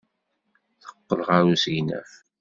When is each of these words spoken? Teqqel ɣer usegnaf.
Teqqel 0.81 1.19
ɣer 1.27 1.43
usegnaf. 1.53 2.11